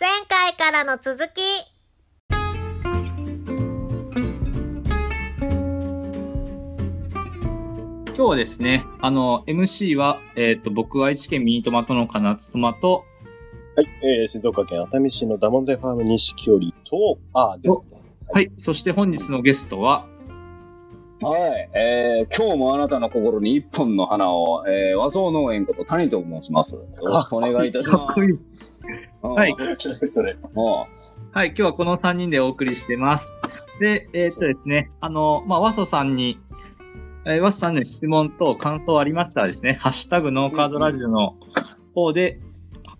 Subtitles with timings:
[0.00, 1.42] 前回からの続き。
[8.06, 13.04] 今日はですね、あの、MC は、えっ、と、僕は愛知県ミニトマト農家夏トマと、
[13.76, 13.86] はい、
[14.22, 18.00] えー、静岡県熱海市のダモンデファーム錦織と、あーですね。
[18.32, 20.06] はい、そして本日のゲストは、
[21.22, 26.76] はい、えー、今日もあなたの心に一本の花を、えー、和装農園こと谷と申します。
[26.76, 27.96] よろしくお願いいたします。
[27.98, 28.32] かっこいい。
[29.22, 30.08] はいうん。
[30.08, 30.34] それ。
[30.54, 30.88] も
[31.32, 33.42] はい、今日はこの3人でお送りしてます。
[33.80, 36.38] で、えっ、とですね、あの、まあ、ワソさんに、
[37.26, 41.36] えー、ワソさんの質問と感想ありましたらですね、ハッシュタグノーカードラジオの
[41.94, 42.40] 方で、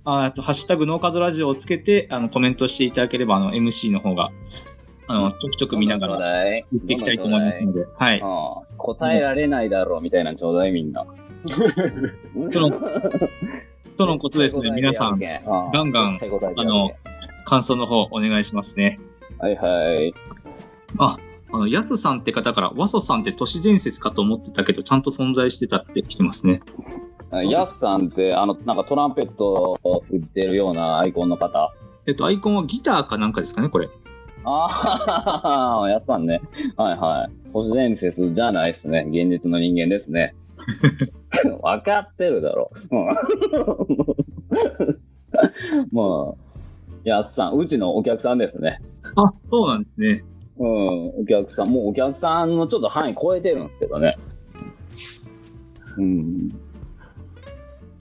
[0.04, 4.30] ああと、ハッシュタグノーカードラジオをつけて、あの、コメントしていただければ、あの、MC の方が、
[5.10, 8.22] あの、ちょくちょうく見ながらら言っていきたいと思いますので、はい。
[8.76, 11.04] 答えられないだろうみたいなのちょうだいみんな。
[12.50, 12.70] その
[13.96, 15.40] とのことですね、皆さん、ガ
[15.72, 16.20] ガンガン
[16.56, 16.90] あの
[17.44, 19.00] 感想の方お願いしますね。
[19.38, 20.14] はいはい。
[20.98, 21.16] あ、
[21.52, 26.60] あの、ヤスさんって方から、ワソさんって都市伝説かと思ってたけど、ちゃんと存在してたって来てますね。
[27.48, 31.72] ヤスさんって、あの、なんかトランペットを振ってるようなアイコンの方。
[32.06, 33.88] えっと、アイコンはギターかなんかですかね、これ。
[34.44, 36.40] ああ、ヤスさんね。
[36.76, 37.30] はいはい。
[37.52, 39.04] 都市伝説じゃないですね。
[39.08, 40.34] 現実の人間ですね。
[41.62, 42.70] 分かってるだろ。
[42.90, 43.06] うん
[45.92, 46.34] まあ、
[47.04, 48.80] ヤスさん、うちのお客さんですね。
[49.16, 50.24] あ、そうなんですね。
[50.58, 54.10] うん、お客さん、もうお客さんのちょっと範囲超えてるんですけどね。
[55.96, 56.48] うん。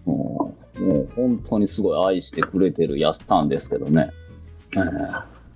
[0.05, 4.09] もう、もう本当にすごい愛してくれてるやっさんですけどね。
[4.75, 4.79] え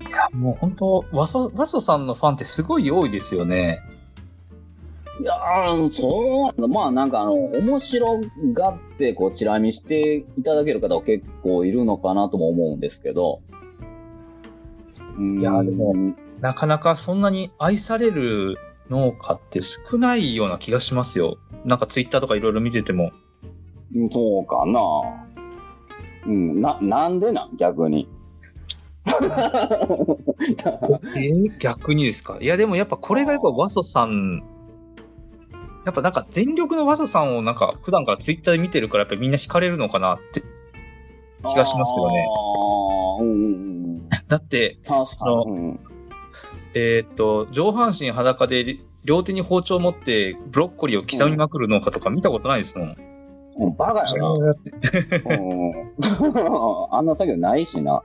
[0.08, 3.80] いや、もう本当ワソ、ワソさんのファンってすごい多いですよね。
[5.22, 8.20] いやー、そう、まあなんかあの、面白
[8.54, 13.42] がってこう、チラ見していただける方は結構いるのかなとも思うんですけど。
[15.18, 15.94] うんいやでも
[16.42, 18.58] なかなかそんなに愛される
[18.90, 21.38] 農家って少ないような気がしますよ。
[21.64, 23.12] なんかツイッターとかいろいろ見てても。
[23.96, 24.82] うんそうかな。
[26.26, 27.56] うん、な、なんでなん？
[27.58, 28.10] 逆に。
[29.06, 32.38] えー逆にですか？
[32.40, 34.44] いや、でもやっぱこれがやっぱワソさん、
[35.86, 40.42] やっぱなんか全力のワソさんをなんか普段からツイッターで見てるからやっぱみんな惹かれるのかなって。
[41.46, 42.26] 気がしますけどね
[43.20, 43.48] うんうんう
[44.06, 44.10] ん。
[44.30, 45.52] だって、そのに。
[45.52, 45.80] うん
[46.74, 52.98] えーっと、上半身裸で両手に包丁を持ってブロッコリーを刻みまくる農家とか見たことないですもん。
[53.58, 54.30] うん、バカやな。
[54.30, 54.46] うん、
[56.92, 58.02] あんな作業ないしな。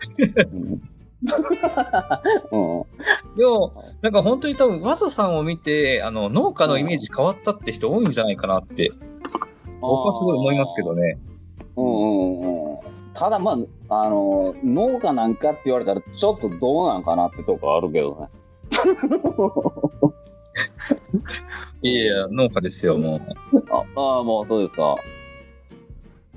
[3.37, 3.73] でも、
[4.03, 8.93] なんか本当に多分、ワソさんを見て、あの、農家のイメージ変わったって人多いんじゃないかなって、
[9.81, 11.19] 僕はすごい思いますけどね。
[11.77, 12.79] うんうんうん。
[13.15, 13.59] ただま
[13.89, 18.29] あ、あの、農家なんかって言われたら、ちょっとどうなんかなってとこあるけどね。
[21.83, 23.21] いやいや、農家ですよ、もう。
[23.71, 24.97] ああー、もうそうですか。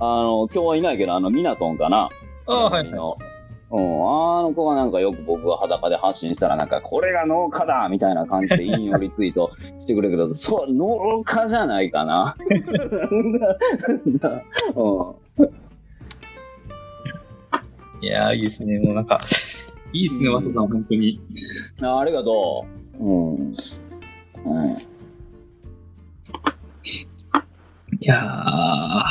[0.03, 2.09] あの、今日はいないけど、あの、ミナトンかな？
[2.47, 2.91] ああ、はい、はい。
[2.91, 3.16] の
[3.73, 3.84] うん、
[4.39, 12.35] あの子がなんかよく僕が裸で発信したらなんか、これが農家だみたいな感じで引用リツイートしてくれるけど、そう、農家じゃないかな？
[13.12, 13.35] う ん
[18.01, 18.79] いやー、いいですね。
[18.79, 19.19] もうなんか、
[19.94, 21.22] いいですね、ワソさん、本当に。
[21.83, 22.66] あありがと
[23.00, 23.03] う。
[23.03, 23.35] うん。
[23.35, 23.53] うん、い
[28.01, 29.03] やー、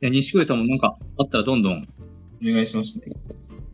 [0.00, 1.88] や、西越さんもなんかあったらどんどん
[2.42, 3.06] お願いしますね。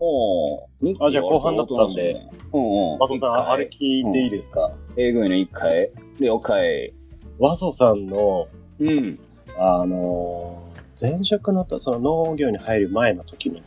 [0.01, 2.13] おーあじゃあ後半だったんで。
[2.53, 2.99] うんうん。
[2.99, 5.91] ワソさん、あれ聞いていいですか、えぐいの一回。
[6.21, 6.93] 了解。
[7.39, 9.19] ワソさんの、うん。
[9.59, 10.65] あのー
[11.01, 13.59] 前職のと、その農業に入る前の時の、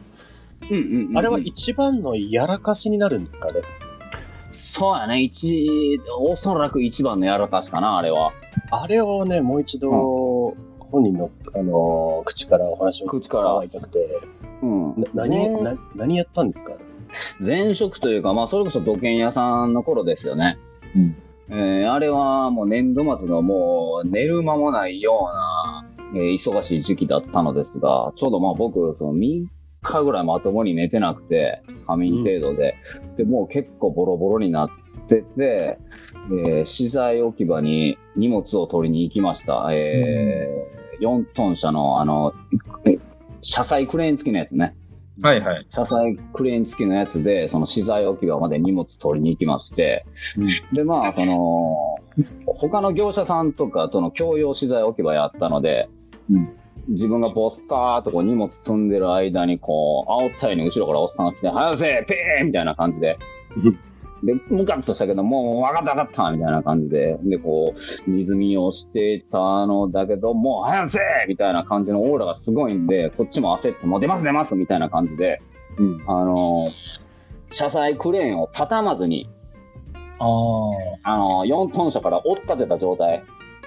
[0.72, 1.18] うんうん、うん。
[1.18, 3.60] あれは一番のやらかしになるんですかね？
[4.50, 5.22] そうやね。
[5.24, 8.32] 一、おそらく一番のやらかしかな、あれは。
[8.72, 9.92] あれをね、もう一度、
[10.92, 14.20] 本人の、あのー口からお話を伺いたくて、
[14.62, 14.90] うん。
[15.14, 16.74] な何、前な何やったんですか？
[17.40, 20.58] 前職というか、まあ、それこそ土建屋さんの頃ですよね。
[20.96, 21.16] うん。
[21.50, 29.46] えーあれはもう年度末のもう寝る間もないような、えー忙しい時期だったのですが、ちょうどまあ僕、その3
[29.82, 32.76] 日ぐらいまともに寝てなくて、仮眠程度で、
[33.16, 34.70] で、もう結構ボロボロになっ
[35.08, 35.80] てて、
[36.30, 39.68] えー資材置き場に荷物を取りに行きました。
[39.72, 42.34] えー4トン車の、あの、
[42.86, 42.98] え
[43.42, 44.76] 車載クレーン付きのやつね。
[45.22, 45.68] はいはい。
[45.70, 50.06] 車載クレーン付きのやつで、その資材置き場まで荷物取りに行きまして、
[50.74, 51.98] で、まあ、その、
[52.46, 55.90] 他の業者さんとかとの共用資材置き場やったので、
[56.32, 56.50] うん
[56.90, 63.18] 自分がぼっさーっとこう荷物積んでる間に、こう、煽ったように後ろからおっさんが来て、早せペーみたいな感じで。
[64.24, 67.18] で、ムカッとしたけど、もう分かった分かったみたいな感じで。
[67.24, 75.42] で、こう、水見をしてたのだけど、もう早せみたいな感じのオーラがすごいんで、こっちも焦って、もう出ます出ますみたいな感じで、
[75.78, 76.04] うん。
[76.08, 77.08] あのー
[77.50, 79.30] 車載クレーンを畳まずに、
[80.20, 80.26] あ
[81.04, 83.24] あのー4トン車から追っ立てた状態、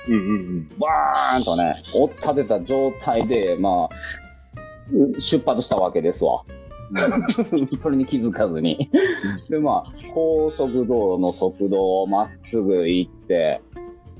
[0.09, 3.95] うんうんバーンとね、追っ立てた状態で、まあ、
[5.19, 6.43] 出発したわけですわ。
[7.83, 8.91] それに気づかずに。
[9.49, 13.61] で、まあ、高速道路の速度をまっすぐ行って、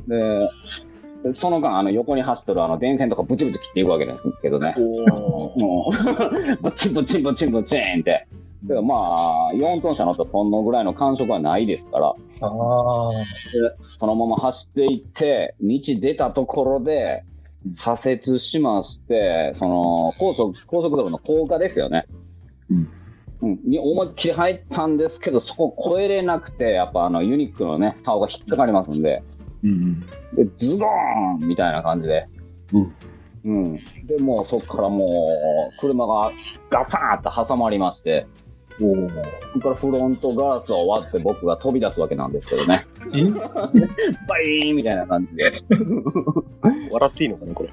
[0.07, 4.75] で、その間、あの、横に走ってるあの、電線とかブチブチ切っていくわけですけどね。
[4.77, 8.27] もう、 ブチブチブチブチーンって。
[8.63, 12.15] でまあ、4トン車乗ったらそのぐらいの感触はないですから。
[12.39, 17.23] そのまま走っていって、道出たところで、
[17.71, 22.07] 左折しまして、その、高速、高速道路の高架ですよね。
[22.71, 22.89] うん。
[23.43, 23.61] うん。
[23.65, 29.23] に思いっきり入ったんですけど、そこ越えれなくて、やっぱあの、ユニックのね、竿が引っかかりますんで、
[29.63, 30.01] うん
[30.35, 32.27] で、ズドーンみたいな感じで。
[32.73, 32.95] うん。
[33.43, 33.75] うん。
[34.07, 35.07] で、もうそこからも
[35.75, 36.33] う、車が
[36.71, 38.27] ガサーッと挟まりまして、
[38.79, 39.05] うん。
[39.05, 42.87] おーそこからフロントガラスを割って僕が飛び出すわけなんですけどね。
[44.29, 45.45] バイーンみたいな感じで。
[46.91, 47.71] 笑っていいのかな、これ。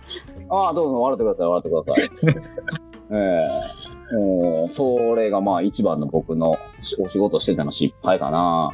[0.49, 2.67] ああ、どうぞ、笑ってください、笑ってください。
[3.15, 6.57] ええもう、それがまあ一番の僕の
[7.00, 8.71] お仕事してたの失敗かな。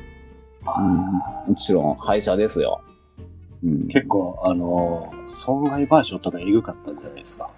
[1.47, 2.81] もちろん、廃車ですよ。
[3.63, 7.49] うん、結構、あのー損害賠償とかエグかったんじゃないですか？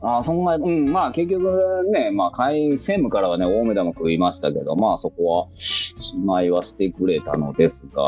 [0.00, 8.02] ああ、そんな、うん、まあ結局ね、まあ、会専務からはね、大目玉食いましたけど、まあそこは、しまいはしてくれたのですが、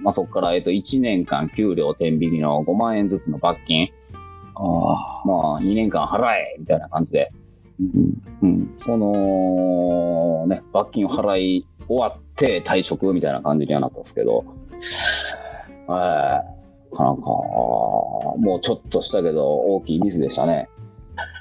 [0.00, 3.88] まあそこから、えっと、1年間給料天引きの5万円ずつの罰金、
[4.56, 7.30] あまあ2年間払えみたいな感じで、
[7.80, 14.44] うん、うん、その、ね、罰金を払い終わって退職みたいな感じにはなったんですけど、
[15.88, 20.68] えー、なんか、もうちょっとしたけど大きいミスでしたね。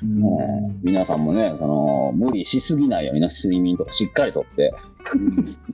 [0.01, 4.73] えー皆さんもね、その、無理しすぎないようにな、睡眠とかしっかりとって、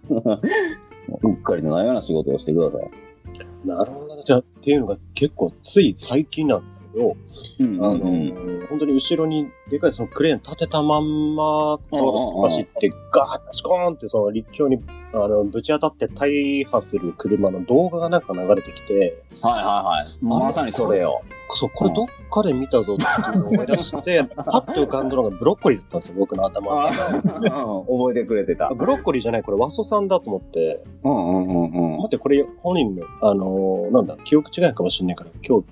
[0.10, 3.68] う っかりのないような仕事をしてください。
[3.68, 4.22] なるほどね。
[4.24, 7.18] じゃあ、っていうのが結構つい最近なんですけど、
[7.60, 14.82] うんあのー本当に後ろにでかいそのクレーン立てたまんま道路突っ走ってガーッチコーンってその立橋に
[15.14, 20.26] あのぶち当たって大破する車の動画がなんか流れてきて、はいはいはい。
[20.26, 21.22] まさにそれよ。
[21.56, 26.90] そう、これどっかで見たぞっていうのを思い出して、 パッと浮かんだのがブロッコリーだったんですよ、僕の頭。
[26.90, 28.70] 覚えてくれてた。
[28.74, 31.98] ブロッコリーじゃない、これ、ワソさんだと思って、うんうんうんうん。
[31.98, 35.66] 待って、これ、本人の、あのーなんだ、記憶違いかもしれないから、今日、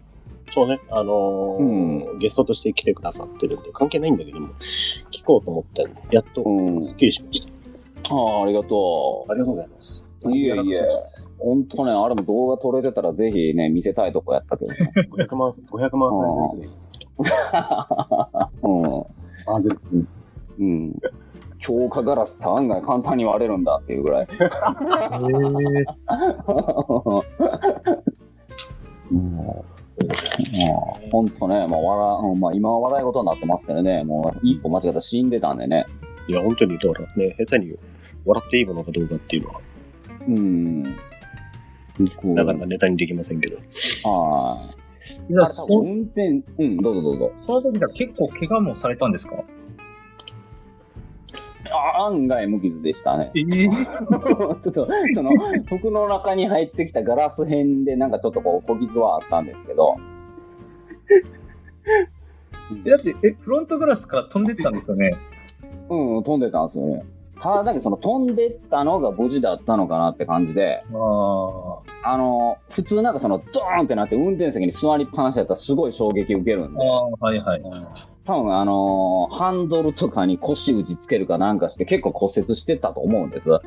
[0.54, 4.50] そうね、あのーゲストとして来てくださってるんで、関係ないんだけども、
[5.12, 8.14] 聞こうと思ったんで、やっと、うんすっきりしました。
[8.14, 10.04] ああ、ありがとありがとうございます。
[10.24, 10.32] う。
[10.32, 10.82] いえいえ。
[11.40, 14.92] ほんとね、あれも動画撮れてたらぜひね、見せたいとこやったけどね。
[15.10, 17.38] 500万、500万再生
[18.64, 18.82] うん。
[19.46, 19.80] バーゼル。
[20.60, 21.00] うん。
[21.60, 24.28] 強化ガラスって案外簡単に割れるんだっていうぐらい。
[29.12, 29.66] も
[31.08, 35.86] う、ほんとね、まあ、笑、うんまあ、今は笑い事になってますけどね、もう、一歩間違ったら死んでたんでね。
[36.28, 37.76] いや、本当に、だからね、下手に
[38.26, 39.62] 笑っていいものかどうかっていうのは、
[40.28, 40.84] うん。
[42.36, 43.58] なかなかネタにできませんけど。
[43.58, 43.62] は
[44.72, 44.76] い。
[45.30, 47.32] じゃあ、あそ運転、うん、どうぞどうぞ。
[47.36, 49.44] その時は結構怪我もされたんですか？
[51.72, 53.32] あ案外無傷でしたね。
[53.36, 55.32] ええ ちょっと、その、
[55.68, 59.96] 服の中に入ってきたガラス片で、なんかちょっとこう、小傷はあったんですけど、
[62.86, 65.16] だって、え、フロントガラスから飛んでったんですよね？
[65.90, 67.04] うん、飛んでたんですよね。
[67.42, 70.80] ただだけどその飛んでったのが無事だったのかなって感じで。
[72.04, 77.62] あの、普通なんかそのドーンってなって運転席に座りっぱなしだったらすごい衝撃受けるんで、ああ、はいはい。
[78.26, 83.50] 多分あのハンドルとかに腰打ちつけるかなんかして結構骨折してたと思うんです。
[83.50, 83.58] な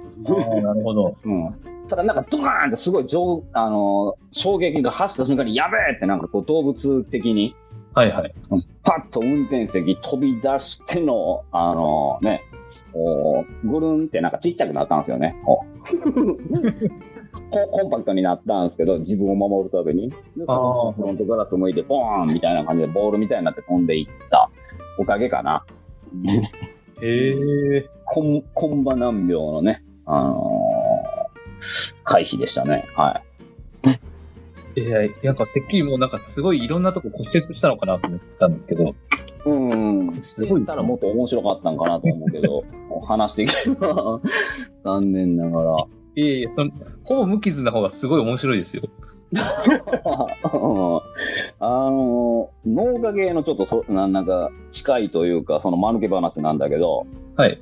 [0.75, 1.17] るほど。
[1.25, 1.53] うん。
[1.89, 7.57] ただなんかドカーンってすごい上、あの衝撃が走った瞬間にやべえってなんかこう動物的に
[7.95, 8.35] はいはい。
[8.83, 12.43] パッと運転席飛び出しての、あのね、
[12.93, 15.37] こうぐるんってなんかちっちゃくなったんですよね。
[17.51, 20.11] こコンパクトになったんですけど、自分を守るために。
[20.37, 24.51] で、そのフロントガラス向いて、ボーンみたいな感じでボールみたいになって飛んでいった
[24.99, 25.65] おかげかな。
[27.03, 27.89] へえ。
[28.05, 30.85] コン、コンバ難病のね、あのー
[32.05, 32.87] 回避でしたね。
[32.95, 33.23] は
[34.77, 34.81] い。
[34.81, 38.95] いや、なんかてっきりもうなんかすごいいろんなとこ骨折したのかなと思ったんですけど、
[39.47, 40.19] うん。
[40.23, 42.65] すごいたらもっと面白かったんかなと思うけど、
[43.07, 44.21] 話してきては
[44.85, 45.77] 残念ながら。
[46.17, 46.71] いやいや、その、
[47.03, 48.85] ほぼ無傷な方がすごい面白いですよ。
[49.35, 50.29] あ
[51.91, 57.07] の、農家系のちょっとそななんか近いというか、その間抜け話なんだけど、
[57.37, 57.61] はい。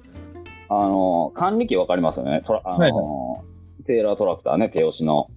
[0.68, 2.42] あの、管理機わかりますよね？
[2.44, 2.92] トラあの、はい
[3.84, 5.28] テーラートラクターね、手押しの。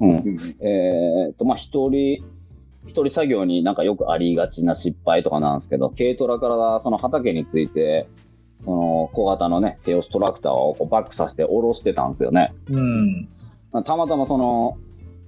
[0.00, 0.36] うん。
[0.60, 2.24] えーっと、まあ、一人、
[2.86, 8.08] 一人作業になんかよくありがちな失敗とかなんですけど、軽トラからその畑について、
[8.64, 12.52] その小型のね、手押しトラクターをこうバックさせて下ろしてたんですよね。
[12.68, 13.28] うん。
[13.84, 14.76] たまたまその、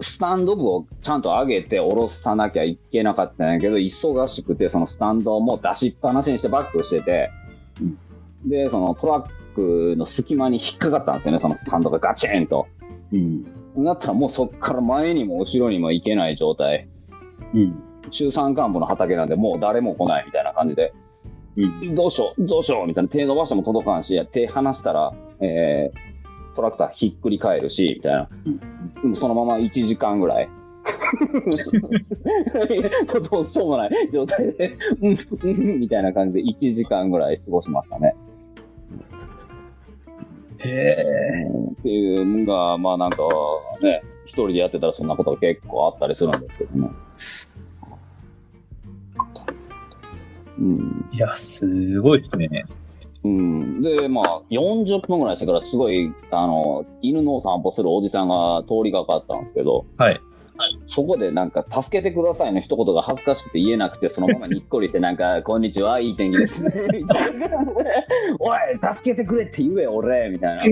[0.00, 7.30] スタンド部をちゃんと上げて下ろさなきゃいけなかったんやけど、忙しくて、そのスタンドも出しっぱなしにしてバックしてて、
[8.44, 12.66] で、そのトラックの隙間に引っかかったんですよね、そのスタンドがガチンと。
[13.12, 13.44] うん。
[13.84, 16.88] だったらもうそっから前にも後ろにも行けない状態。
[17.54, 17.82] うん。
[18.10, 21.01] 中山間部の畑なんでもう誰も来ないみたいな感じで、うん。
[21.94, 28.28] どうしよう、どうしようみたいな手伸ばしても届かんし、手離したら、えー、トラクターひっくり返るし、みたいな。
[29.02, 30.48] でもそのまま1時間ぐらい。
[33.30, 38.16] どうしようもない状態で、うん、うん、みたいな感じで1時間ぐらい過ごしましたね。
[40.64, 41.46] へえ。
[41.80, 43.18] っていうのが、まあなんか
[43.82, 46.90] ね、一人でやってたらそんなことが結構あったりするんですけどね。
[50.62, 51.08] うん。
[51.12, 52.64] いや、すごいですね。
[53.24, 53.82] うん。
[53.82, 60.20] で、まあ、40分ぐらいしてからすごい、あの、犬のお散歩するおじさんが通りがかったんですけど、はい。
[60.86, 66.72] そこでなんか、助けてくださいの一言が恥ずかしくて言えなくて、そのままにっこりして、なんか、こんにちは、いい天気ですね。
[66.92, 67.48] みたいな
[68.38, 68.58] おい、
[68.94, 70.62] 助けてくれって言え、俺みたいな。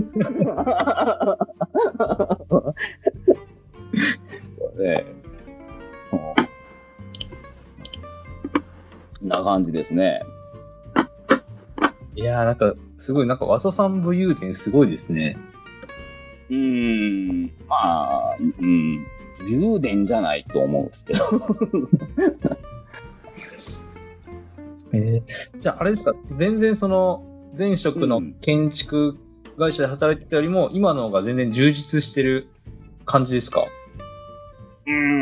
[4.76, 5.06] で、
[9.22, 10.22] な感じですね。
[12.14, 15.36] いやーなんか、すごい、なんか、和佐さん武勇伝すごいですね。
[16.50, 16.56] うー
[17.46, 19.06] ん、まあ、うん、
[19.38, 21.40] 武勇伝じゃないと思うんですけど。
[24.92, 27.24] えー、じゃあ、あれですか、全然その、
[27.56, 29.16] 前職の建築
[29.58, 32.48] 会社で働いてたよりも、今の方が全然充実してる
[33.06, 33.64] 感じですか？
[34.86, 35.19] うーん、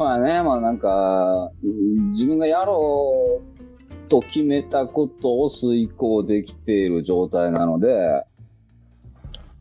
[0.00, 8.24] そうやね、まあなんか、うん自分がやろうと決めたことを遂行できている状態なので、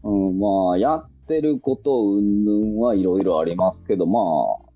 [0.02, 4.24] うん、まあ、やってること云々はいろいろありますけど、まあ、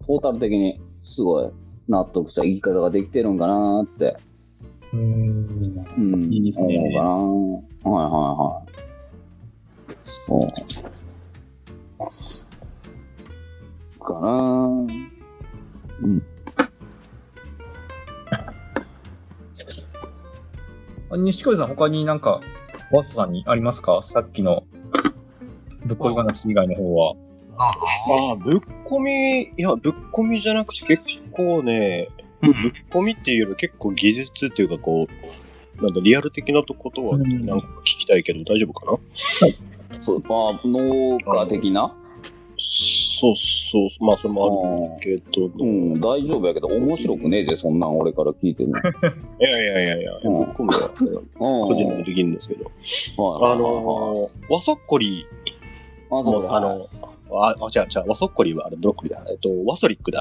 [0.06, 1.50] トータル的にすごい
[1.88, 4.18] 納得した生き方ができてるんかなって。
[4.92, 5.48] うーん。
[5.98, 7.96] うん、いいですね思うかな。
[7.96, 8.66] はいはいは
[9.88, 9.96] い。
[10.28, 10.46] そ
[14.00, 14.04] う。
[14.04, 15.23] かな。
[16.04, 16.22] うん。
[21.12, 22.42] あ錦鯉さん、他になんか、
[22.92, 24.02] 和佐さんにありますか？
[24.04, 24.64] さっきの、
[25.86, 27.16] ぶっこい話以外の方は。
[27.58, 32.10] ああ、ぶっ込み、いや、ぶっ込みじゃなくて結構ね、
[32.42, 32.54] ぶっ
[32.90, 35.08] 込みっていうより結構技術っていうかこ
[35.80, 37.46] う、なんだ、リアル的なことはうん。
[37.46, 38.98] なんか聞きたいけど大丈夫かな、
[40.02, 41.92] そう、まあ、農家的な？
[43.32, 48.72] そうそう、まあそれもあるけど、うん、大丈夫やけど、面白くねえで、そんなん俺から聞いてる
[49.40, 50.92] いやいやいやいや、うんぶっ込みは
[51.40, 51.68] の。
[51.68, 52.70] 個人でできるんですけど、は
[53.50, 55.26] いあのー、わそっこり
[56.12, 56.88] あ、の、
[57.32, 59.24] あ、あ、違う違う、わそっこりはあれブロッコリーだ。
[59.32, 60.20] えっと、ワソリックだ。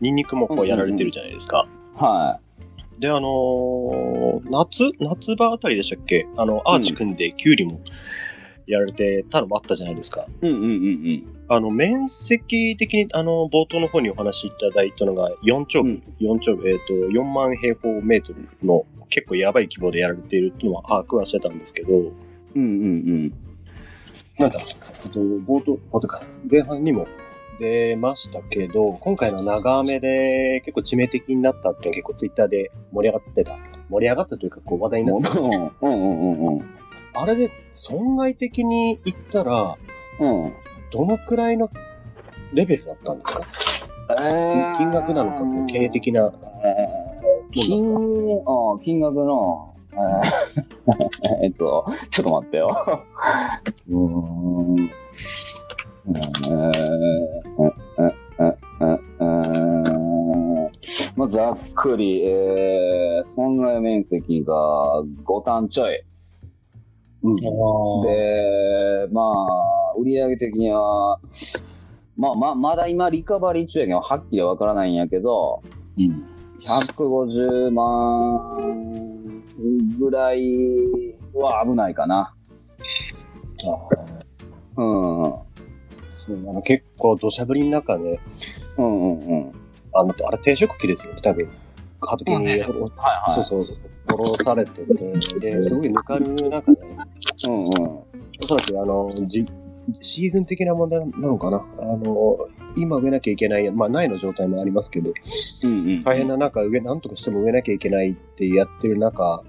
[0.00, 1.68] ニンニクもこうやられてるじゃないですか。
[1.94, 2.40] は
[2.98, 6.26] で、あのー夏夏場あたりでしたっけ？
[6.36, 7.80] あの、アーチ組んでキュウリも
[8.66, 10.26] やられてたのもあったじゃないですか。
[10.42, 10.46] い。
[10.46, 11.37] うんうんうんうん。
[11.50, 22.12] あの、面積的に、あの、冒頭の方にお話しいただいたのが、4丁分、4丁分、えっ、と、4万平方メートルの結構やばい規模でやられているっていうのは把握はしてたんですけど、うん
[22.54, 23.32] うんうん。
[24.38, 24.58] なんか、
[25.04, 27.06] えっと、冒頭、冒頭か、前半にも
[27.58, 33.56] 出ましたけど、今回の長雨で結構致命的になったっていうのは結構ツイッターで盛り上がってた。
[33.88, 35.40] 盛り上がったというか、こう話題になってた。
[35.40, 36.74] うんうんうんうん。
[37.14, 39.76] あれで損害的に言ったら、
[40.20, 40.52] うん。
[40.90, 41.70] どのくらいの
[42.52, 43.42] レベルだったんですか？
[44.78, 46.32] 金額なのか、経営的な。
[47.52, 53.02] 金、あ金額の、えー えっと、ちょっと待ってよ。
[53.88, 53.96] うー
[54.82, 54.90] ん。
[56.08, 57.38] えー
[61.16, 66.00] まあ、ざっくり、えー、損害面積が5単ちょい。
[67.22, 67.32] うん。
[68.02, 71.18] で、まあ、売上的には、
[72.16, 75.62] まあまあ、まだ今リカバリー中やけど、はっきりわからないんやけど、
[75.98, 76.24] うん。
[76.60, 78.58] 150万
[79.98, 82.34] ぐらいは危ないかな。
[83.66, 83.78] あ
[84.76, 85.22] うん。
[85.22, 85.48] うん
[86.16, 88.20] そうあの結構土砂降りの中ね、
[88.76, 89.52] うんうん。
[89.94, 91.48] あの、あれ定食機ですよね、多分。
[92.00, 92.74] 畑に、うん
[93.30, 93.76] そうそうそう、
[94.08, 96.78] 下ろされてて、で、すごいぬかる中で、
[97.46, 97.68] うんうん。
[97.68, 98.06] お
[98.46, 99.42] そらくあの、じ、
[100.00, 101.64] シーズン的な問題なのかな。
[101.78, 102.38] あの、
[102.76, 105.12] 今植えなきゃいけない、まあ苗の状態もありますけど、
[105.62, 106.00] うんうん。
[106.00, 109.42] 大変な中、植え、なんとかしても植えなきゃいけないってやってる中、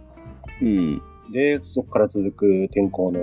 [0.62, 1.02] うん。
[1.32, 3.20] で、そこから続く天候の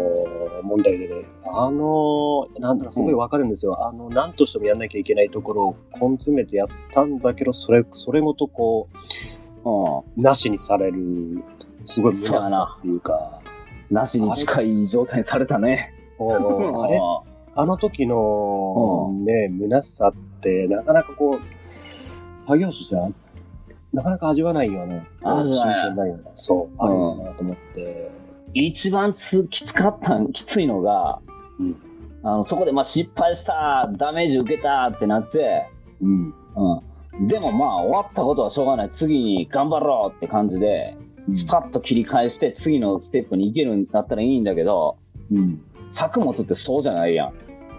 [0.62, 3.86] 問題でね、あの、なんだかすごいわかるんですよ。
[3.86, 8.88] あの、なんとしてもやんなきゃいけないところを根詰めてやったんだけど、それ、それごとこ
[9.64, 10.20] うん。
[10.20, 11.42] う、なしにされる、
[11.84, 13.40] すごい虚しさっていうか、
[13.90, 15.94] なしに近い状態にされたね。
[16.18, 17.00] あれ？
[17.58, 23.08] あの時のうね、虚しさって、なかなかこう、作業者じゃ、
[23.92, 28.10] なかなか味わわないような、真味わえないような、そう、あるんだなと思って。
[28.52, 31.20] 一番つきつかったん、きついのが、
[31.58, 31.76] うん
[32.22, 35.68] あのそこでまあ失敗した、ダメージ受けたってなって、
[36.02, 36.34] うん。
[36.56, 37.28] うん。
[37.28, 38.90] でもまあ終わったことはしょうがない。
[38.90, 40.96] 次に頑張ろうって感じで、
[41.30, 44.98] スパッと切り返して次のステップに行けるんだったらいいんだけど、
[45.30, 45.60] うん。
[45.90, 47.32] 作物ってそうじゃないやん。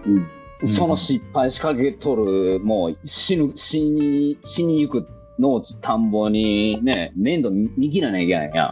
[0.06, 0.68] うん。
[0.68, 5.06] その失敗しかけとる、もう死ぬ、死に、死にゆく
[5.38, 8.64] 農地、田んぼにね、面倒見切らなきゃいけないや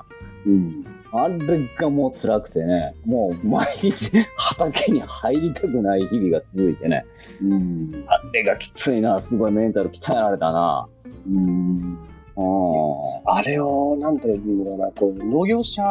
[0.46, 0.50] ん。
[0.50, 0.84] うん。
[1.12, 1.38] あれ
[1.78, 7.06] がもう辛くてね、もう毎日畑に入りたくない日々が続いてね、
[7.40, 8.04] うん。
[8.08, 10.88] あれがきついな、すごいメンタル鍛えられたな。
[11.28, 11.98] うん。
[12.36, 15.82] うあれを、なんていうんだろうな、こう、農業者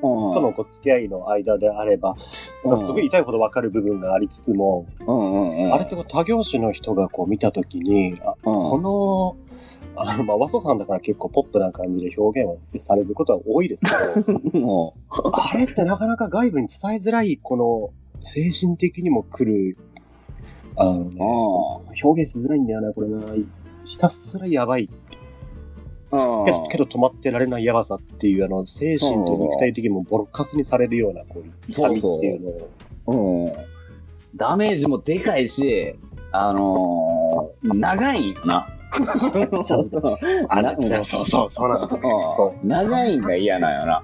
[0.00, 0.34] ん。
[0.34, 2.16] とのこう付き合いの間であれば、
[2.64, 4.86] なんかすごい痛いほどわかる部分がありつつも。
[5.72, 9.36] あれってこう他業種の人がこう見たときに、あうんこの、
[9.96, 14.94] あの、まあ、和ソさんだから結構ポップな感じで表現をされることは多いですけど、も
[15.32, 17.90] あれってなかなか外部に伝えづらい、この、
[18.22, 19.78] 精神的にも来る、
[20.76, 23.20] あのね、う、表現しづらいんだよな、これな。
[23.84, 24.90] ひたすらやばい。
[26.12, 26.68] うん。
[26.68, 32.48] けど、止まってられないやばさっていう、あの、精神と肉体的にもボロカスにされるような、こう、痛みっていうの
[33.12, 33.46] を。
[33.48, 33.66] うん。
[34.36, 35.94] ダメージもでかいし、
[36.32, 38.68] あのー、長いんよな。
[39.62, 40.18] そうそう
[40.48, 41.98] あなそうそうそう、そうなんだ。
[42.30, 44.02] そ長いんが嫌なんよな。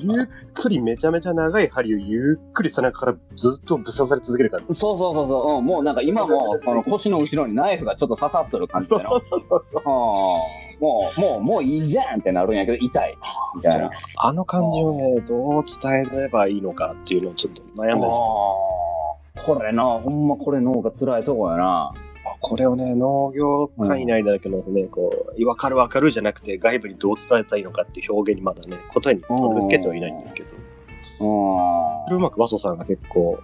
[0.14, 4.74] ゆっくりめちゃめちゃ長い針をゆっくり背中からずっとぶっ刺され続ける感じ。
[4.74, 8.88] そうそうそうそう、うん、もうなんか今もその腰の後ろにナイフがちょっと刺さっとる感じ。
[8.88, 9.82] そうそうそうそう。
[9.86, 9.90] う
[10.60, 13.18] んもう、もう、もういいじゃんってなるんやけど、痛い。
[13.54, 13.90] みたいな。
[14.16, 21.92] あの感じをね、どう伝えればいいのかっていうのをちょっと悩んだりあーこれな、ほんまこれ脳が辛いとこやな。
[22.46, 30.56] これをね、農業界内だけのね、こう、わかるわかるじゃなくて、外部にどう伝えたらいいのかっていう表現にまだね、答えにたどり着けてはいないんですけど、うん。
[31.18, 33.38] それをうまく和ソさんが結構、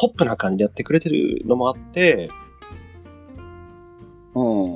[0.00, 2.30] ポップな感じでやってくれてるのもあって、
[4.34, 4.74] うん。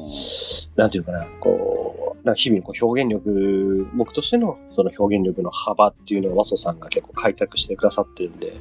[0.77, 8.53] なんていうかな、こう、なんか日々のこう表現力、僕としてのその表現力の幅っていうのを和ソさんが結構開拓してくださってるんで、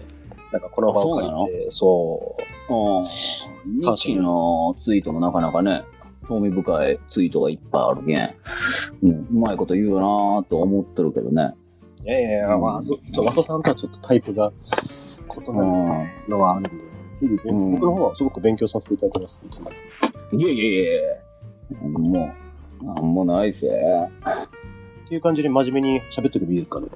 [0.51, 2.35] なんかこの場を借りて、そ
[2.69, 3.79] ううん。
[3.79, 5.83] ニッキーのツイートもなかなかね、
[6.27, 8.35] 興味深いツイートがいっぱいあるけん、
[9.03, 11.53] うん、うまいこと言うよなーと思ってるけどね。
[12.03, 14.51] いやいやいや、まあ、そちょ和ソさんとはちょっとタイプが
[15.45, 16.31] 異なるうん。
[16.31, 16.69] のはあるんで、
[17.19, 19.71] 日々勉うん僕の方はすごく勉強させていただいてます、いつも。
[20.33, 22.33] いやいやいやいやも
[22.81, 23.69] う、なんもないぜ。
[25.05, 26.87] っていう感じで真面目に喋ってくればいいですかね。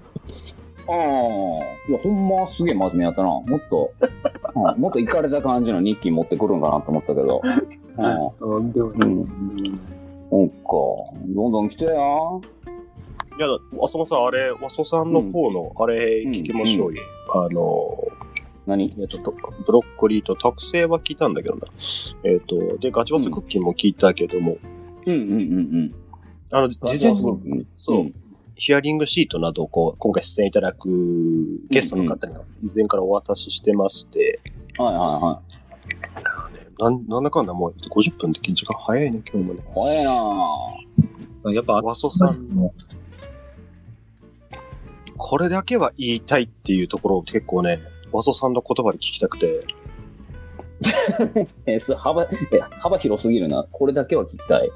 [0.88, 3.30] ああ、いや、ほんますげえ真面目やったな。
[3.30, 3.92] もっと、
[4.56, 7.42] うんもっといかれた感じの日記持ってくるんかなと思ったけど。
[8.40, 8.72] うん。
[8.72, 9.28] でもうん
[10.30, 11.20] そっか。
[11.28, 11.92] どんどん来てや。
[11.92, 13.48] いや、
[13.82, 17.02] 浅野さん、あれ、和ソさんの方の、あれ、聞きましょうよ。
[17.34, 17.98] あの、
[18.66, 18.94] 何？
[18.98, 19.32] えっと、と
[19.66, 21.68] ブロッコリーと特製は聞いたんだけどな。
[22.24, 24.58] えっと、で、ガチバスクッキーも聞いたけども、
[25.06, 25.38] うんうんうんう
[25.84, 25.96] ん。
[26.52, 28.14] あの、事前に、そう、ん
[28.56, 30.88] ヒアリングシートなどをこう、今回出演いただく
[31.70, 34.40] ゲストの方には、以前からお渡ししてまして、
[34.78, 35.42] はいはいは
[36.78, 39.60] なんなんだかんだもう50分って時間早いね、今日もね。
[39.62, 39.64] い。
[39.74, 42.74] 怖えなやっぱ、和ソさんの、
[45.18, 47.80] これだけは言いたいっていうところを結構ね、
[48.12, 49.64] 和ソさんの言葉で聞きたくて、
[51.98, 52.28] 幅、え、
[52.80, 53.66] 幅広すぎるな。
[53.72, 54.72] これだけは聞きたい。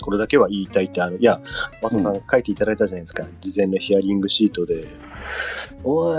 [0.00, 1.40] これだけは言いたいって、あの、いや、
[1.82, 3.26] マソさん書いていただいたじゃないですか。
[3.40, 4.86] 事前のヒアリングシートで。
[5.82, 6.16] おえ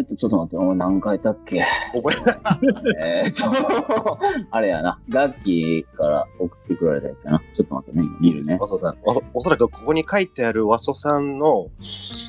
[0.00, 1.64] ーっと、ちょっと待って、お前何回だっけ？
[1.94, 4.18] 覚え えーっと、
[4.50, 7.42] あれやな、ガッキーから送ってくられたやつやな。
[7.54, 8.58] ちょっと待ってね、今見るね。
[8.60, 8.96] マソさん。
[9.04, 11.66] おおそらくここに書いてあるワソさんの、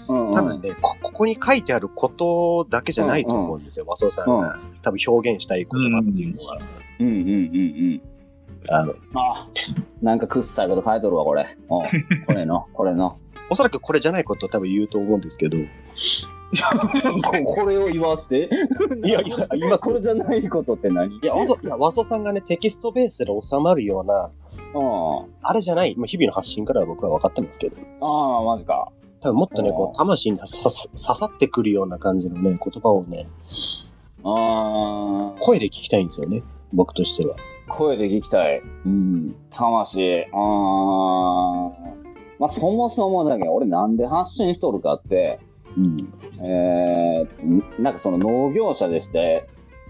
[0.09, 4.59] うんうん多分ね、こここに書いてあることだけじゃないと思うんですよ、ワソさんが。
[4.81, 6.57] 多分表現したい言葉っていうのは。
[6.99, 7.31] うんうんうんう
[7.95, 8.01] ん。
[8.69, 9.47] あの、あ、
[10.01, 11.57] なんかくっさいこと書いとるわ、これ。
[11.69, 11.81] うん
[12.27, 13.17] これの、これの。
[13.49, 15.57] おそらくこれじゃないことを多分言うと思うんですけど。
[15.57, 15.63] い
[17.43, 18.49] これを言わせて？
[19.03, 21.15] やいや、今これじゃないことって何？
[21.15, 24.31] いや、ワソ、いや、ワソさんがね、テキストベースで収まるような、
[24.73, 25.33] うん。
[25.41, 28.91] あれじゃない、まあ、日々の発信からは僕は分かってますけど、ああ、マジか。
[29.21, 33.27] 多分もっとね、うんこう、魂に刺さ刺さってくるような感じのね、言葉をね、
[34.23, 36.43] ああ、声で聞きたいんですよね、
[36.73, 37.35] 僕としては。
[37.73, 38.61] 声で聞きたい。
[38.85, 39.35] うん。
[39.51, 40.25] 魂。
[40.33, 41.71] ああ。
[42.39, 45.39] まあ、そもそもだけど、俺なんで発信しとるかって、
[45.77, 45.97] うん。
[46.49, 49.47] えー、なんかその農業者でして、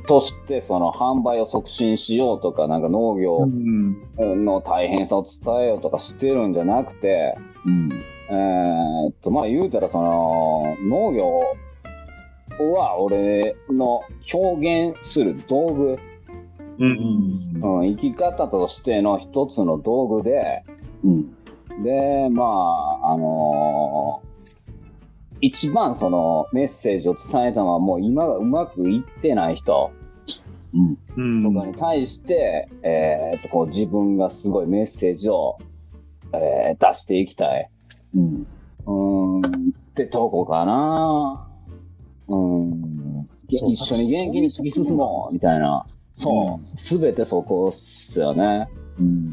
[0.07, 4.45] としてその販売を促進しようとか、なんか農業うん。
[4.45, 7.89] の大変さを伝えようとかしてるんじゃなくて、うん。
[8.29, 11.41] えーっと、まあ言うたらその、農業
[12.73, 14.01] は俺の
[14.33, 15.97] 表現する道具、
[16.81, 17.79] うん。
[17.79, 20.63] うん、生き方としての一つの道具で、
[21.03, 21.83] うん。
[21.83, 24.31] で、まあ、あのー
[25.43, 29.91] 一番そのメッセージを伝えたのはもう今がうまくいってない人
[30.73, 30.97] うん。
[31.17, 31.53] うん。
[31.53, 35.57] とかに対して、えーっと、こう自分がすごいメッセージを、
[36.33, 37.69] えー出していきたい。
[38.15, 38.47] うん。
[38.85, 41.47] うーん、ってとこかな。
[42.27, 43.27] うーん。
[43.49, 45.87] 一緒に元気に突き進もうみたいな。
[46.11, 46.77] そう。
[46.77, 48.67] すべてそこっすよね。
[48.99, 49.31] うん。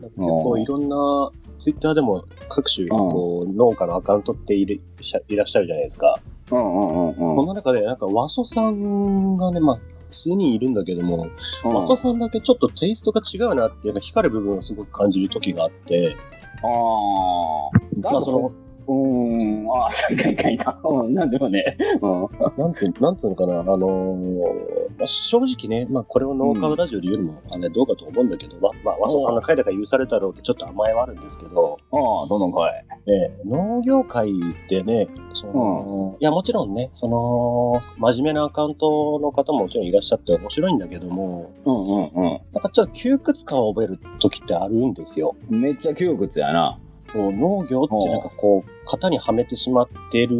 [0.00, 6.18] 結構いろんな、ツイッターでも各種、こう、農家のアカウントっているしゃいらっしゃるじゃないですか。
[6.50, 7.46] うんうんうんこうん。
[7.46, 9.78] の中で、なんか、和ソさんがね、まあ、
[10.10, 11.28] 数人いるんだけども、
[11.64, 16.16] 和ソさんだけちょっとテイストが違うなっていうか、光る部分をすごく感じる時があって、
[16.62, 18.00] ああ。
[18.00, 18.52] だまあ、その、
[18.86, 19.66] うーん。
[19.70, 20.58] ああ、書いた書い。
[20.84, 21.76] うん、なんでもね。
[22.00, 22.28] うん。
[22.56, 32.70] なんつう、なんつうのかな、あのーまあ、正直ね、まあ、これを農家のラジオで言うのも、あれどうかと思うんだけど、まあ、まあ、和ソさんが書いたから許されたろうってちょっと甘えはあるんですけど、ああ、どんどん来い。
[33.08, 34.32] ええ農業界っ
[34.68, 42.40] てね、その、いや、もちろんね、その、真面目なアカウントの方ももちろんいらっしゃって面白いんだけども、うんうんうん。
[42.52, 45.36] なんかちょっと窮屈感を覚える時ってあるんですよ。
[45.48, 46.78] めっちゃ窮屈やな。
[47.16, 50.36] こう農業ってなんかこう、型にはめてしまってる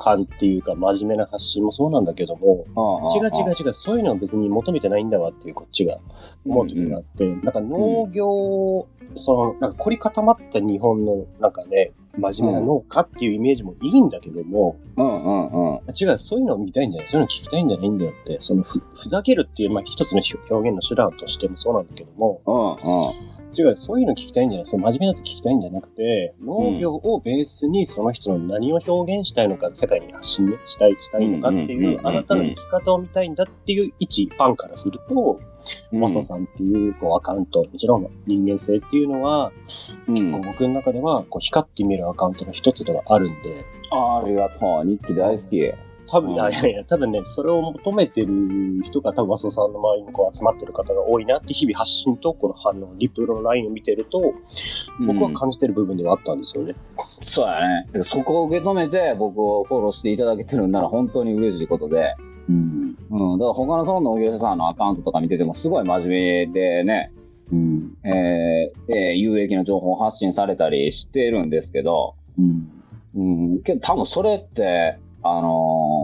[0.00, 2.64] 感っていうか、真面目な発信もそうなんだけども、
[3.14, 5.98] 違う違う違う、そういうのは別に求めてないんだわっていうこっちが
[6.46, 15.80] 思う時があって、なんか農業、その、なんか凝り固まった日本のなんかね、真面目な農家っていうイメージもいいんだけども、うんうんうん。
[15.88, 23.35] 違う、そういうのを見たいんじゃないそういうのを聞きたいんじゃないんだよって、そのふ、ふざけるっていう、まあ一つの表現の手段としてもそうなんだけども、うんうん。
[23.56, 24.66] 違う、そういうの聞きたいんじゃない？
[24.66, 35.40] その真面目なやつ聞きたいんじゃなくて、農業をベースにその人の何を表現したいのか、世界に発信ねしたい、したいのかっていう、あなたの生き方を見たいんだっていう一ファンからすると、
[35.90, 39.52] マソさんっていうこうアカウント、もちろん人間性っていうのは、
[40.06, 40.32] うん。
[40.32, 44.84] こう僕の中ではこう光って見るアカウントの一つではあるんで、ありがとう。
[44.84, 45.85] 日記大好き。
[46.08, 48.32] 多分、うんいやいや多分ね、それを求めてる
[48.82, 54.34] 人が多分、和装さんの周りにこう集まってる方が多いなって、日々発信とこの反応、リプロのラインを見てると、
[55.06, 56.74] 僕は感じてる部分ではあったんですよね。
[57.22, 57.60] そうや
[57.92, 58.02] ね。
[58.02, 62.14] そこを受け止めて僕をフォローしていただけてるんなら本当に嬉しいことで。
[62.48, 62.96] うん。
[63.10, 63.38] うん。
[63.38, 67.12] だから他のその農業者さんのアカウントとか見ててもすごい真面目でね、
[67.52, 67.96] うん。
[68.04, 72.70] えーで有益な情報を発信されたりしてるんですけど、うん。
[73.14, 73.22] う
[73.56, 73.62] ん。
[73.62, 75.95] けど多分それって、あのー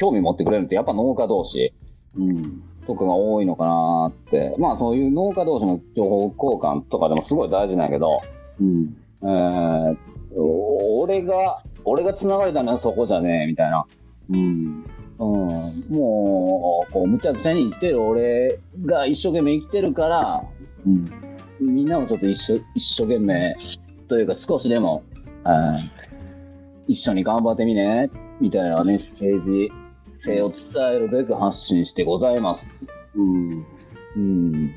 [0.00, 1.74] 興味持ってくれるのってやっぱ農家同士
[2.16, 2.62] うん。
[2.86, 4.54] とかが多いのかなって。
[4.58, 8.20] まあそういう農家同士の情報交換とかでもすごい大事なんやけど、
[8.60, 8.96] うん。
[9.22, 9.96] えー
[10.32, 13.84] 俺が、俺が繋がれたのはそこじゃねえ、みたいな。
[14.30, 14.84] うん。
[15.18, 20.44] うん、もう、こう、むちゃくちゃに生きてる俺が一生懸命生きてるから、
[20.86, 21.04] うん。
[21.60, 23.56] みんなもちょっと一生一生懸命、
[24.06, 25.02] というか少しでも、
[25.42, 26.10] あー
[26.86, 28.08] 一緒に頑張ってみね、
[28.40, 29.72] みたいなメッセージ
[30.20, 32.88] 性を伝えるべく発信してございます。
[33.14, 33.66] うん。
[34.16, 34.74] うん。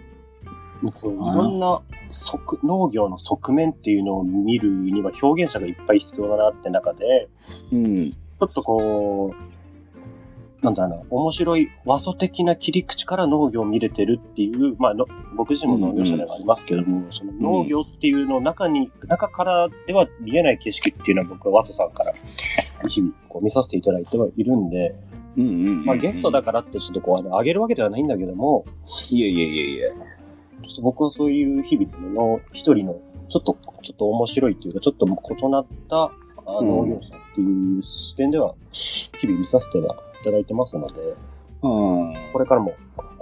[0.93, 7.29] そういろんな側農業の側面っていうのを見るには表現者がいっぱい必要だなって中で、
[7.71, 8.11] うん。
[8.11, 22.13] ちょっとこう、なんだろうな、面白い和素的な切り口から農業を見れてるっていう、まあ、の僕自身も農業者ではありますけども、その農業っていうの中に、中からでは見えない景色っていうのは僕は和素さんから
[22.87, 24.95] 日々こう見させていただいてはいるんで、
[25.37, 25.85] うんうんうん。
[25.85, 28.65] まあゲストだからってちょっとこう、あの、上げるわけではないんだけども、
[29.11, 29.93] いえいえいえいえ。
[30.67, 32.95] ちょっと僕はそういう日々の一人の、
[33.29, 36.11] ちょっと、ちょっと面白いっていうか、ちょっと異なった
[36.45, 41.15] 農業者っていう視点では、日々見させてはいただいてますので、
[41.63, 42.13] うん。
[42.31, 42.73] これからも、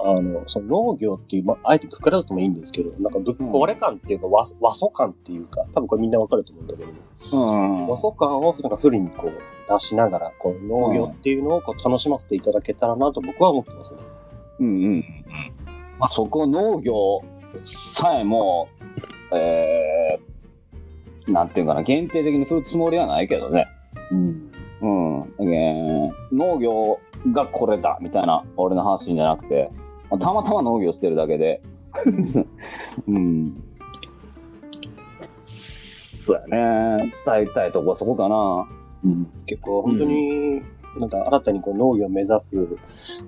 [0.03, 6.89] あの、その農業っていう、まあ、あえてくくらずともいいんですけど、なんかぶっ壊れ感っていうか、和和素感っていうか、多分これみんなわかると思うんだけど、
[7.37, 7.87] うん。
[7.87, 9.31] 和素感をなんかフルにこう
[9.71, 13.99] 出しながら、こう農業っていうのをこう楽しませていただけたらなと僕は思ってますね。
[14.59, 15.03] うんうんうん。
[15.99, 17.23] まあ、そこ農業
[17.57, 18.69] さえも、
[19.33, 23.67] えー、なんていうかな、限定的にするつもりはないけどね。
[24.11, 24.51] うん。
[24.81, 24.87] う
[25.45, 25.47] ん。
[25.47, 26.99] えー農業
[27.31, 29.80] がこれだみたいな俺の発信じゃなくて、まあ
[30.17, 31.61] たまたま農業してるだけで。
[33.07, 33.63] うん。
[35.41, 37.11] そうやね。
[37.25, 38.67] 伝えたいとこはそこかな。
[39.45, 40.61] 結構本当に、
[40.99, 42.67] なんか新たにこう農業を目指す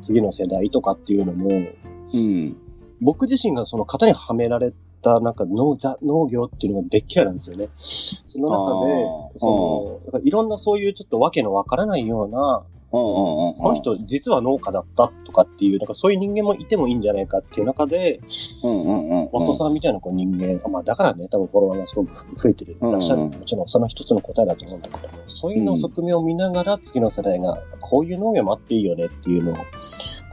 [0.02, 2.56] 次の世代とかっていうのも、うん。
[3.02, 7.70] 僕自身がその型にはめられたなんか農ザ農業っていうのが別キャラなんですよね。
[7.74, 8.86] その中
[9.34, 12.64] でその、いろんなそういうちょっとわけのわからないような、うんうんうんうん。
[12.94, 18.20] この人実は農家だったとかっていう、なんかそういう人間もいてもいいんじゃないかっていう中で、
[18.64, 19.30] うんうんうんうん。
[19.34, 23.22] マスさんみたいなこう人間、まあだからね、多分フォロワーがすごく増えてるいらっしゃる。
[23.22, 29.56] うんうんもちろんその一つの答えだと思うんだけども、そういうのを側面を見ながら次の世代がこういう農業もあっていいよねっていうのを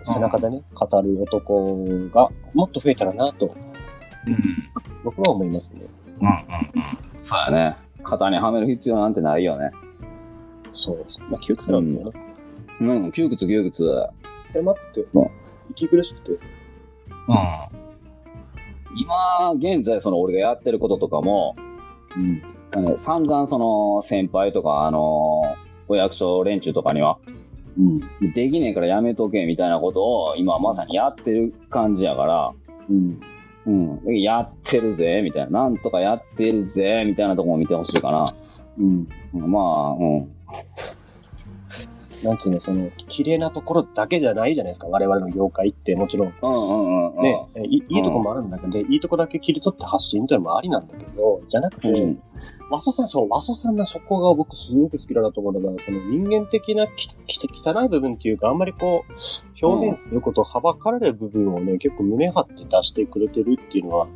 [0.04, 3.54] 背中でね、語る男がもっと増えたらなと
[4.26, 4.36] うん。
[5.02, 5.80] 僕は思いますね。
[6.20, 6.36] うんうん
[7.16, 7.76] そうやね。
[8.02, 9.70] 型にはめる必要なんてないよね。
[10.72, 11.06] そう。
[11.30, 12.12] まあ窮屈なんですよね。
[12.14, 12.29] うん、
[12.80, 14.06] 窮屈窮屈。
[14.52, 15.30] 狭くてうん、
[15.70, 16.30] 息苦しくて。
[16.32, 16.38] うん。
[18.96, 21.54] 今、現在、その俺がやってることとかも、
[22.16, 22.42] うん。
[22.72, 25.42] あの散々その先輩とか、あの
[25.88, 27.18] お役所連中とかには、
[27.78, 28.00] うん。
[28.32, 32.52] できねえからやめとけみたいなことを今まさにやってる感じやから、
[32.88, 33.20] うん。
[33.66, 35.64] うん、でやってるぜ、みたいな。
[35.64, 38.34] なんとかやってるぜ、みたいなとこも見てほしいかな。
[38.78, 39.08] うん。
[39.34, 40.32] うんまあ、うん。
[42.22, 44.88] なんつうの、その、綺麗なところだけじゃないじゃないですか。
[44.88, 46.34] 我々の業界ってもちろん。
[46.42, 47.22] うんうんうんうん。
[47.22, 52.22] ね、いいいとこもあるんだけど、いいとこだけ切り取って発信というのもありなんだけど、じゃなくて、うん
[52.70, 64.08] 和ソさん、そう、和ソさんのそこが僕すごく好きだなと思うのが、その人間的なきき汚い部分っていうか、あんまりこう、表現することをはばかられる部分をね、結構胸張って出してくれてるっていうのは、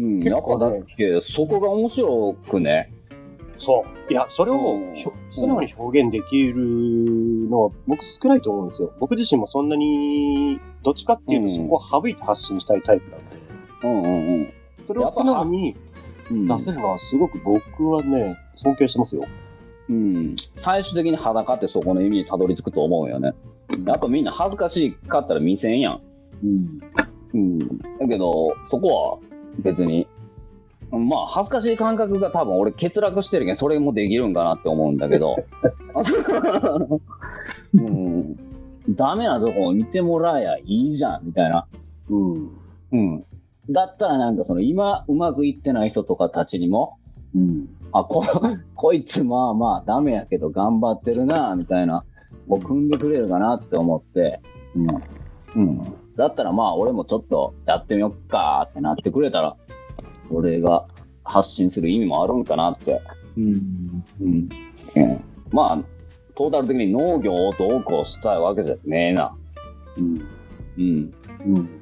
[0.00, 2.92] うん、結構ねだって、そこが面白くね。
[3.62, 4.12] そう。
[4.12, 4.80] いや、それを
[5.30, 8.92] 素直に表現できるのは僕少ないと思うんですよ。
[8.98, 13.26] 僕自身もそんなに、どっちかっていうとうんそこを省いて発信したいタイプなんで、
[13.84, 14.52] うんうんうん。
[14.84, 15.76] それを素直に
[16.28, 19.26] うん出せるのはすごく僕はね、尊敬してますよ。
[19.88, 23.32] うん、最終的に裸ってそこの意味にたどり着くと思うよね。
[23.86, 26.00] やっぱみんな恥ずかしかったら見せんやん。
[26.42, 26.80] うん。
[27.34, 27.78] うん。
[27.78, 30.08] だけど、そこは別に、
[30.98, 35.36] まあ恥ずかしい感覚が多分俺欠落してるけん、それもできるんかなって思うんだけど。
[37.74, 38.36] うん。
[38.90, 41.66] ダメなとこを見てもらえやいいじゃん、みたいな。
[42.10, 42.50] うん。
[42.92, 43.24] うん。
[43.70, 46.98] だったらなんかその今うまくいってない人とかたちにも、
[47.34, 47.68] うん。
[47.92, 48.22] あ、こ、
[48.74, 52.04] こいつまあまあダメやけど頑張ってるな、みたいな、
[52.48, 54.40] を組んでくれるかなって思って、
[55.54, 55.78] うん。
[56.16, 59.56] だったらまあ俺もちょっとやってみよっかってなってくれたら、
[60.32, 60.86] 俺が
[61.24, 63.00] 発信する意味もあるんかなって。
[63.36, 64.04] うん。
[64.20, 64.48] うん。
[64.96, 65.78] うん、まあ、
[66.34, 69.36] トータル的に農業をどうこうしたいわけじゃねえな。
[69.96, 70.26] うん。
[70.78, 71.14] うん。
[71.46, 71.80] うん。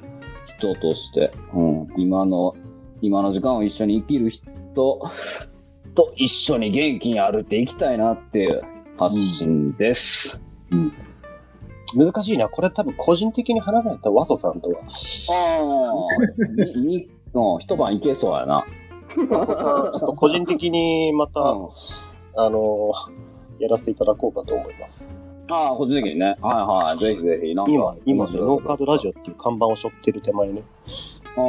[0.58, 1.88] 人として、うん。
[1.96, 2.54] 今の、
[3.00, 4.44] 今の時間を一緒に生きる人
[5.94, 8.62] と一緒に元気に歩いていきたいなっていう
[8.98, 10.42] 発信です。
[11.96, 12.48] 難しいな。
[12.48, 14.80] これ多分個人的に話さないと、和ソさんとは。
[14.80, 14.90] ああ、
[17.34, 18.64] うん、一晩いけそうやな。
[19.14, 19.24] ちょ
[19.96, 21.68] っと個人的にまた、うん
[22.36, 22.92] あの、
[23.58, 25.10] やらせていただこうかと思います。
[25.50, 26.36] ああ、個人的にね。
[26.40, 27.14] はいはい。
[27.14, 27.54] ぜひぜひ。
[27.54, 30.62] なんか今、今、ノーカードラジオっていう看板を背負ってる手前ね、
[31.36, 31.40] あ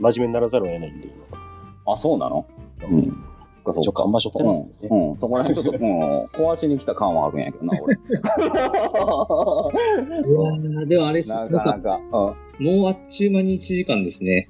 [0.00, 1.38] 真面目にならざるを得ないんで、今。
[1.86, 1.92] あ。
[1.92, 2.46] あ、そうなの？
[2.90, 3.24] うん。
[3.64, 4.88] そっか一応看板背負ってますんでね。
[4.90, 7.94] うん、うん、そこら辺ちょっと、うん、壊しに来た感はあるんやけどな、俺。
[7.94, 12.34] いやーでもあれっす、なか、なんかなんか、うん。
[12.62, 14.48] もうあっちゅう間に1時間ですね。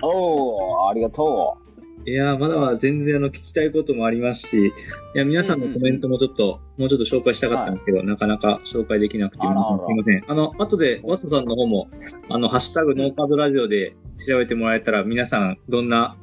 [0.00, 1.58] おー、ありがと
[2.06, 4.72] いいやー、まだまだ全然あの聞きたいこともありますし、い
[5.18, 10.24] や、皆さんのコメントもちょっと、もうちょっと紹介したかったんですけど、なかなか紹介できなくて、すいません。
[10.28, 11.88] あの、後で、ワスさんの方も、
[12.30, 16.16] あの、ハッシュタグノーカードラジオで調べてもらえたら、皆さん、どんな、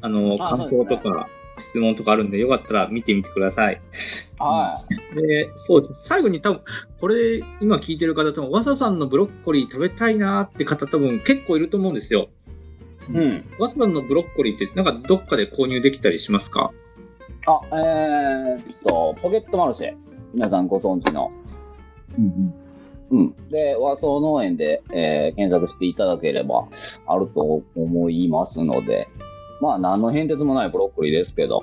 [0.00, 3.80] あの、あ感想とか、質問とかあるんで、よかったら見てみてください。
[4.40, 4.82] は
[5.14, 5.94] で、そうです。
[6.08, 6.60] 最後に多分、
[6.98, 12.28] これ、今聞いてる方、多分、ワサさんのブロッコリー食べたいなーって方、多分結構いると思うんですよ。
[13.10, 13.12] い。
[13.12, 13.44] うん。
[13.58, 16.72] ワサさんのブロッコリーって、なんかどっかで購入できたりしますか？
[17.46, 19.94] あ、えーっと、ポケットマルシェ。
[20.32, 21.30] 皆さんご存知の。
[23.10, 23.34] うん。
[23.50, 26.68] で、和装農園で、えー検索していただければ
[27.06, 29.08] あると思いますので、
[29.60, 31.62] まあ、何の変哲もないブロッコリーですけど、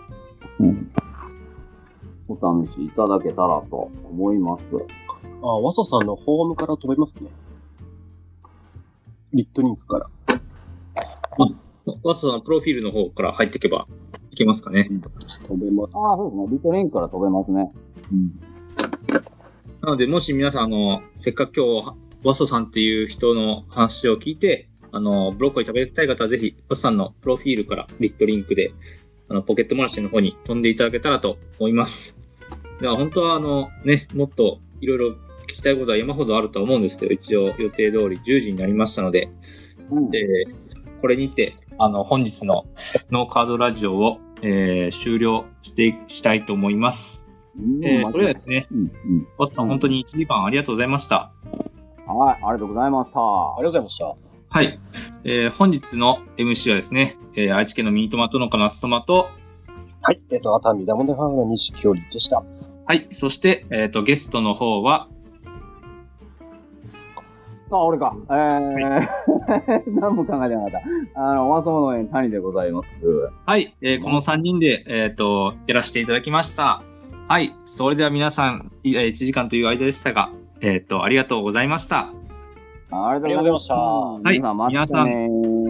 [0.60, 0.92] うん。
[2.28, 4.64] お試しいただけたらと思います。
[5.42, 7.30] あ、ワソさんのホームから飛べますね。
[9.34, 10.06] リットリンクから。
[12.04, 13.88] ワサさんのプロフィールの方から入っていけば
[14.32, 14.90] いけますかね。
[15.48, 15.94] 飛べます。
[15.96, 16.48] ああ、そうですね。
[16.52, 17.72] リトレインから飛べますね。
[19.82, 28.74] なので、もし皆さん、あの、せっかく今日、ワサさんっていう人の話を聞いて、あの、ブロッコリー食べたい方はぜひ、ワサさんのプロフィールからリットリンクで、
[29.30, 32.17] あの、ポケットマルシェの方に飛んでいただけたらと思います。
[32.80, 35.08] では、本当は、あの、ね、もっといろいろ
[35.48, 39.30] 聞きたいことは山ほどあるとは思うんですけど、一応予定通り10時になりましたので、
[39.90, 40.16] うん。
[40.16, 40.68] えー
[41.00, 42.66] これにて、あの、本日の
[43.12, 47.30] ノーカードラジオを、えー終了していしたいと思います。
[47.84, 49.28] えーそれではですね、うん、うん。
[49.38, 51.32] ワサさん本当に1時間ありがとうございました。
[52.08, 53.20] はい、ありがとうございました。
[53.20, 54.16] ありがとうございました。
[54.50, 54.80] はい。
[55.24, 59.30] えー本日の MC はですね、えー愛知県のミニトマト農家の厚トマと、
[60.02, 60.22] はい。
[60.32, 62.44] えっ、と、熱海ダモデファームの西京里でした。
[62.88, 63.08] はい。
[63.12, 65.10] そして、えっ、と、ゲストの方は、
[67.70, 68.16] あ、俺か。
[68.30, 69.08] えー、
[70.00, 70.72] 何も考えてなかっ
[71.14, 71.22] た。
[71.22, 72.88] あの、和装農園谷でございます。
[73.46, 73.76] はい。
[73.82, 76.82] えーこの3人で、えっ、と、やらせていただきました。
[77.28, 77.54] はい。
[77.66, 80.30] それでは皆さん、いえー1時間という間でしたが、
[80.62, 82.08] えっ、と、ありがとうございました。
[82.90, 85.10] ありがとうございましたはい皆さん、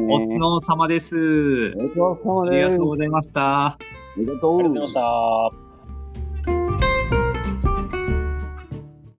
[0.07, 1.17] お疲れ様です。
[1.17, 2.69] お疲れ様ありです。
[2.69, 3.65] がとうございました。
[3.65, 3.77] あ
[4.17, 5.66] りがとうございました。